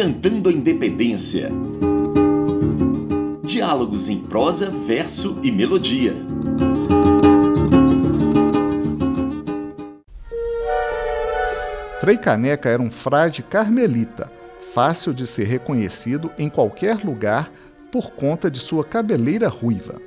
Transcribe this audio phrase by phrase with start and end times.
[0.00, 1.50] Cantando a Independência.
[3.44, 6.14] Diálogos em prosa, verso e melodia.
[12.00, 14.32] Frei Caneca era um frade carmelita,
[14.72, 17.52] fácil de ser reconhecido em qualquer lugar
[17.92, 20.00] por conta de sua cabeleira ruiva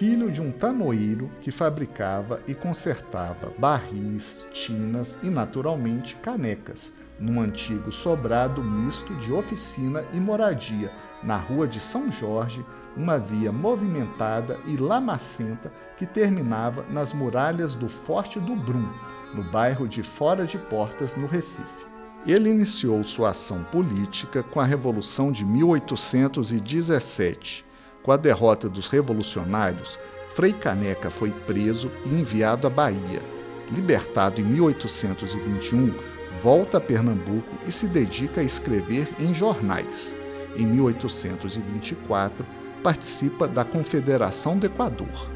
[0.00, 6.90] filho de um tanoeiro que fabricava e consertava barris, tinas e, naturalmente, canecas,
[7.20, 10.90] num antigo sobrado misto de oficina e moradia,
[11.22, 12.66] na rua de São Jorge,
[12.96, 18.88] uma via movimentada e lamacenta que terminava nas muralhas do Forte do Brum,
[19.34, 21.86] no bairro de Fora de Portas, no Recife.
[22.26, 27.68] Ele iniciou sua ação política com a Revolução de 1817
[28.02, 29.98] com a derrota dos revolucionários,
[30.34, 33.22] Frei Caneca foi preso e enviado à Bahia.
[33.70, 35.94] Libertado em 1821,
[36.42, 40.16] volta a Pernambuco e se dedica a escrever em jornais.
[40.56, 42.46] Em 1824,
[42.82, 45.30] participa da Confederação do Equador.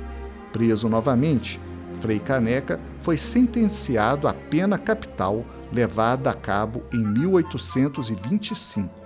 [0.51, 1.61] Preso novamente,
[2.01, 9.05] Frei Caneca foi sentenciado à pena capital levada a cabo em 1825.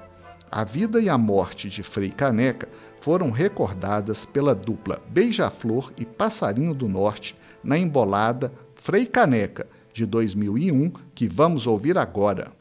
[0.51, 2.69] A vida e a morte de Frei Caneca
[3.01, 9.67] foram recordadas pela dupla Beija-Flor e Passarinho do Norte na embolada Frei Caneca,
[9.99, 12.53] de 2001, que vamos ouvir agora.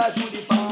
[0.00, 0.69] 在土地方。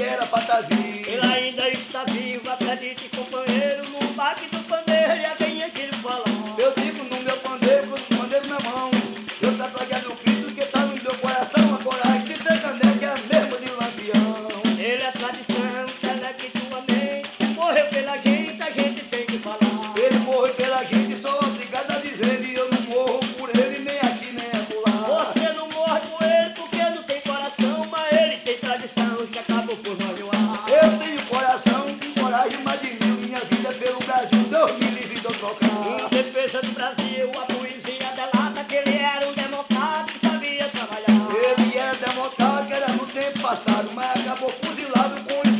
[0.00, 0.91] era fantasia.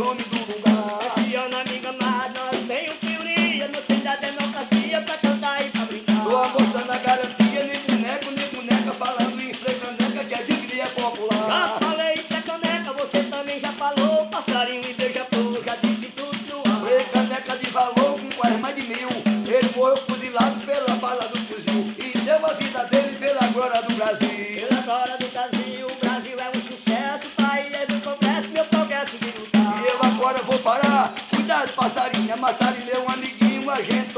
[0.00, 0.98] Homens do lugar.
[1.18, 5.70] Esse ano, amiga, mas nós tem um teoria, não tem da democracia pra cantar e
[5.70, 6.24] pra brincar.
[6.24, 6.30] Tô
[6.60, 10.86] mostrando a garantia, nem boneco, nem boneca, falando em Frei Caneca, que a alegria é
[10.86, 11.78] Já popular.
[11.80, 16.80] falei pra caneca, você também já falou, passarinho e beija-flor, já disse tudo no ar.
[16.86, 19.08] Frei Caneca de valor com quase mais de mil.
[19.46, 23.94] Ele morreu fuzilado pela bala do fuzil e deu a vida dele pela glória do
[23.94, 24.28] Brasil.
[24.68, 25.51] Pela glória do Brasil,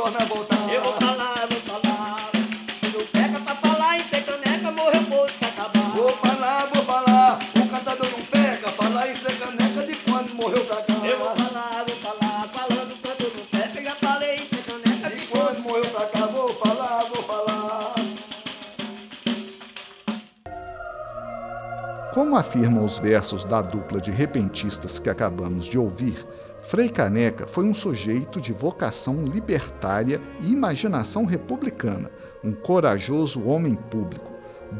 [0.04, 0.56] torna a voltar.
[0.70, 2.30] Eu vou falar, eu vou falar.
[2.92, 5.96] Não pega pra falar em ser caneca, morreu por se acabar.
[5.96, 7.38] Vou falar, vou falar.
[7.56, 8.68] O cantador não pega.
[8.68, 10.94] Falar em Frei Caneca de quando morreu pra cá.
[11.06, 15.16] Eu vou falar, vou falar, falando quando não pega, já falei em ser caneca, De
[15.16, 17.94] que quando morreu pra cá, vou falar, vou falar.
[22.12, 26.24] Como afirmam os versos da dupla de repentistas que acabamos de ouvir,
[26.64, 32.10] Frei Caneca foi um sujeito de vocação libertária e imaginação republicana,
[32.42, 34.32] um corajoso homem público.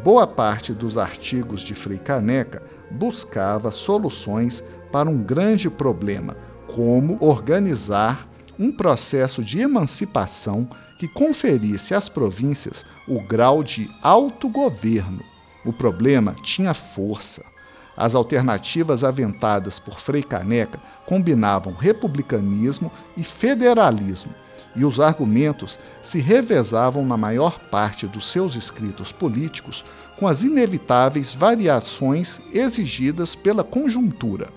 [0.03, 6.39] Boa parte dos artigos de Frei Caneca buscava soluções para um grande problema,
[6.75, 8.27] como organizar
[8.59, 10.67] um processo de emancipação
[10.99, 15.23] que conferisse às províncias o grau de autogoverno.
[15.67, 17.54] O problema tinha força.
[17.97, 24.35] As alternativas aventadas por Frei Caneca combinavam republicanismo e federalismo,
[24.77, 29.85] e os argumentos se revezavam na maior parte dos seus escritos políticos
[30.19, 34.49] com as inevitáveis variações exigidas pela conjuntura.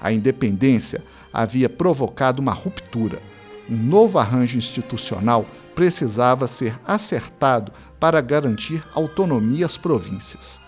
[0.00, 1.02] A independência
[1.32, 3.20] havia provocado uma ruptura.
[3.68, 10.60] Um novo arranjo institucional precisava ser acertado para garantir autonomia às províncias.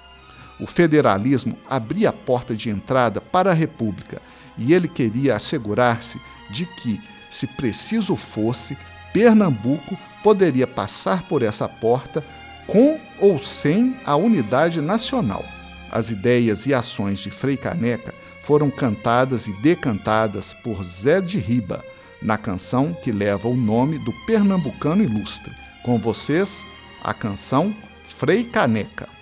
[0.58, 4.20] O federalismo abria a porta de entrada para a República
[4.56, 6.20] e ele queria assegurar-se
[6.50, 7.00] de que,
[7.30, 8.76] se preciso fosse,
[9.12, 12.24] Pernambuco poderia passar por essa porta
[12.66, 15.44] com ou sem a unidade nacional.
[15.90, 21.84] As ideias e ações de Frei Caneca foram cantadas e decantadas por Zé de Riba,
[22.20, 25.52] na canção que leva o nome do pernambucano ilustre.
[25.84, 26.64] Com vocês,
[27.02, 27.74] a canção
[28.04, 29.15] Frei Caneca.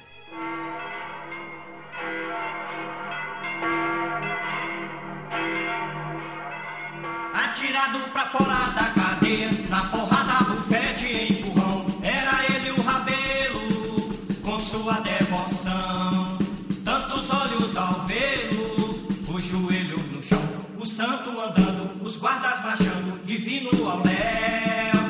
[14.74, 16.38] Sua devoção.
[16.84, 20.42] Tantos olhos ao vê-lo, o joelho no chão.
[20.78, 25.00] O santo andando, os guardas marchando, divino ao léu.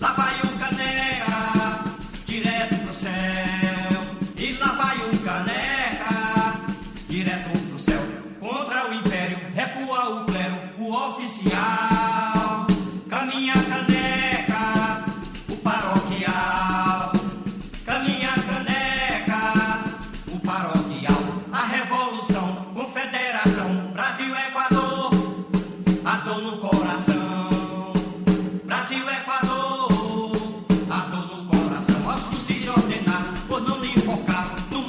[0.00, 1.84] Lá vai o caneca,
[2.24, 3.10] direto pro céu.
[4.36, 6.76] E lá vai o caneca,
[7.08, 8.00] direto pro céu.
[8.38, 12.19] Contra o império, recua o clero, o oficial.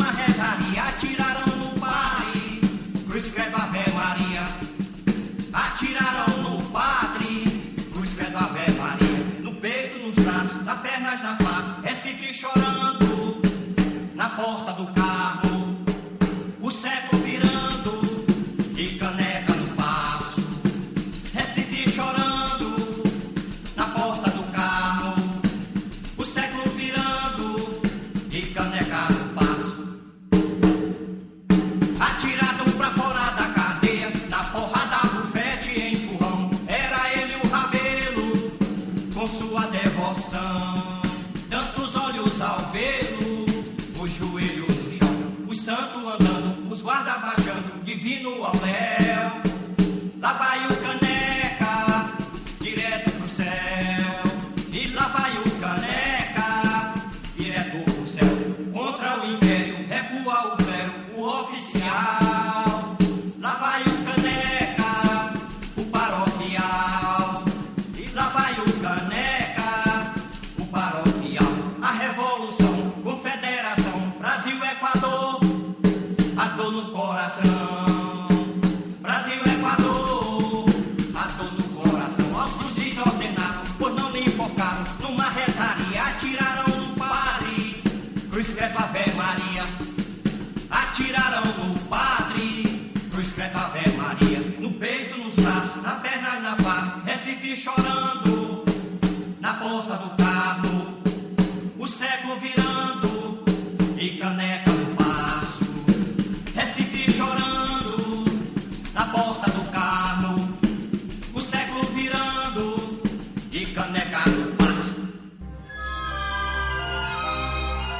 [0.01, 0.40] my head.
[45.71, 49.31] Os santos andando, os guardas marchando, divino ao léu.
[50.19, 52.11] Lá vai o caneca,
[52.59, 53.47] direto pro céu.
[54.69, 56.93] E lá vai o caneca,
[57.37, 58.27] direto pro céu.
[58.73, 62.97] Contra o império, recua o clero, o oficial.
[63.39, 65.33] Lá vai o caneca,
[65.77, 67.45] o paroquial.
[67.95, 69.00] E lá vai o caneca,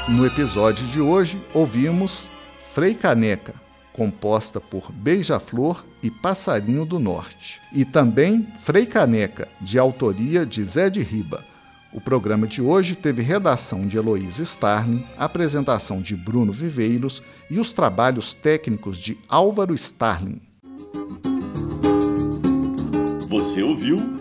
[0.08, 2.30] No episódio de hoje, ouvimos
[2.74, 3.54] Frei Caneca,
[3.94, 10.90] composta por Beija-Flor e Passarinho do Norte, e também Frei Caneca, de autoria de Zé
[10.90, 11.46] de Riba.
[11.94, 17.74] O programa de hoje teve redação de Heloísa Starling, apresentação de Bruno Viveiros e os
[17.74, 20.42] trabalhos técnicos de Álvaro Starling.
[23.28, 24.21] Você ouviu?